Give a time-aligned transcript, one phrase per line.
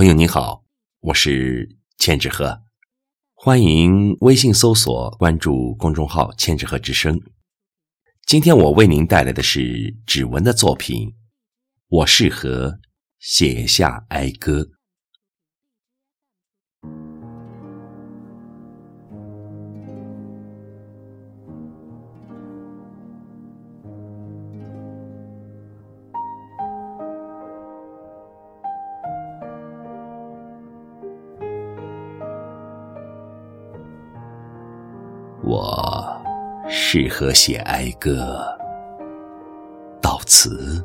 [0.00, 0.64] 朋友你好，
[1.00, 2.62] 我是千纸鹤，
[3.34, 7.20] 欢迎微信搜索关注公众号“千纸鹤之声”。
[8.24, 11.12] 今天我为您带来的是指纹的作品，
[11.88, 12.80] 我适合
[13.18, 14.70] 写下哀歌。
[35.42, 36.20] 我
[36.68, 38.46] 适合写哀歌，
[40.02, 40.84] 悼词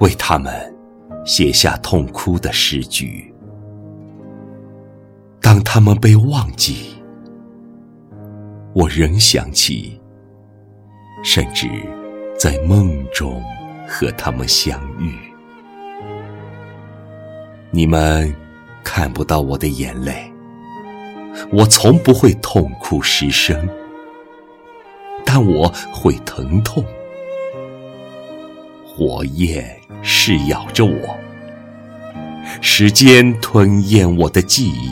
[0.00, 0.74] 为他们
[1.24, 3.32] 写下痛哭的诗句。
[5.40, 7.00] 当他们被忘记，
[8.74, 10.00] 我仍想起，
[11.22, 11.68] 甚至
[12.38, 13.42] 在梦中
[13.86, 15.14] 和他们相遇。
[17.70, 18.34] 你们
[18.82, 20.32] 看不到我的眼泪。
[21.52, 23.68] 我从不会痛哭失声，
[25.24, 26.84] 但我会疼痛。
[28.84, 31.18] 火焰噬咬着我，
[32.60, 34.90] 时间吞咽我的记忆，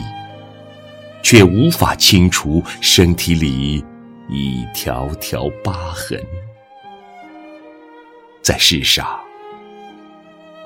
[1.23, 3.83] 却无法清除身体里
[4.29, 6.21] 一条条疤痕。
[8.41, 9.19] 在世上，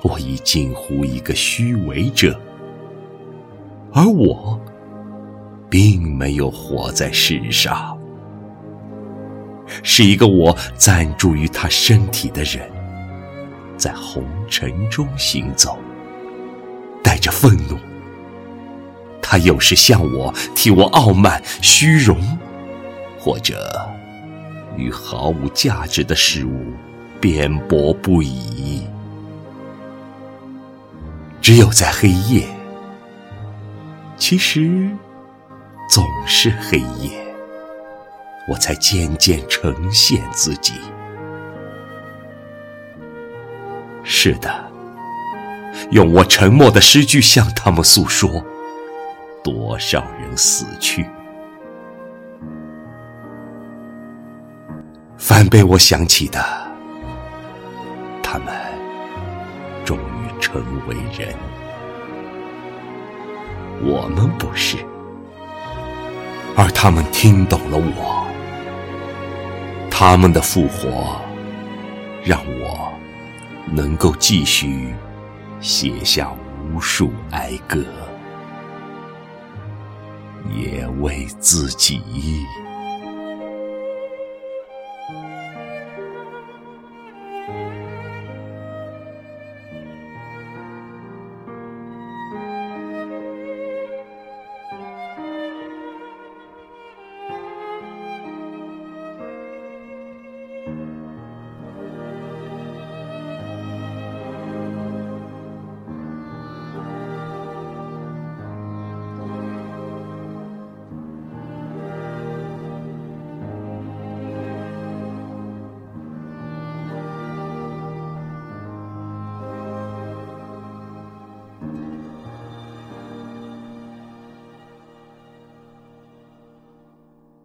[0.02, 2.38] 我已近乎一个虚伪者，
[3.92, 4.60] 而我。
[5.70, 7.96] 并没有活在世上，
[9.84, 12.68] 是一个我暂住于他身体的人，
[13.76, 15.78] 在红尘中行走，
[17.04, 17.78] 带着愤怒。
[19.22, 22.18] 他有时向我替我傲慢、虚荣，
[23.16, 23.88] 或者
[24.76, 26.72] 与毫无价值的事物
[27.20, 28.82] 辩驳不已。
[31.40, 32.44] 只有在黑夜，
[34.16, 34.90] 其实。
[35.90, 37.10] 总是黑夜，
[38.46, 40.74] 我才渐渐呈现自己。
[44.04, 44.70] 是的，
[45.90, 48.30] 用我沉默的诗句向他们诉说，
[49.42, 51.04] 多少人死去。
[55.18, 56.38] 反被我想起的，
[58.22, 58.54] 他们
[59.84, 61.34] 终于成为人，
[63.82, 64.76] 我们不是。
[66.62, 68.26] 而他们听懂了我
[69.90, 71.18] 他们的复活
[72.22, 72.92] 让我
[73.72, 74.94] 能够继续
[75.58, 76.30] 写下
[76.70, 77.82] 无数哀歌
[80.54, 82.02] 也为自己。